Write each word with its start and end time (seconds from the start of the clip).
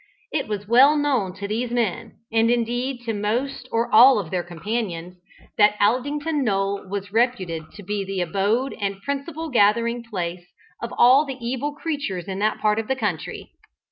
It 0.31 0.47
was 0.47 0.67
well 0.67 0.97
known 0.97 1.35
to 1.35 1.47
these 1.47 1.69
men, 1.69 2.13
and 2.33 2.49
indeed 2.49 3.01
to 3.05 3.13
most 3.13 3.69
or 3.71 3.87
all 3.93 4.17
of 4.17 4.31
their 4.31 4.41
companions, 4.41 5.17
that 5.59 5.75
Aldington 5.79 6.43
knoll 6.43 6.89
was 6.89 7.13
reputed 7.13 7.71
to 7.73 7.83
be 7.83 8.03
the 8.03 8.19
abode 8.19 8.75
and 8.81 8.99
principal 9.03 9.51
gathering 9.51 10.03
place 10.03 10.47
of 10.81 10.91
all 10.97 11.23
the 11.23 11.37
evil 11.39 11.75
creatures 11.75 12.25
in 12.27 12.39
that 12.39 12.57
part 12.59 12.79
of 12.79 12.87
the 12.87 12.95
country. 12.95 13.51